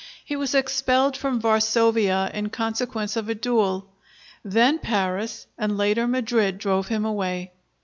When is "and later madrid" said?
5.59-6.57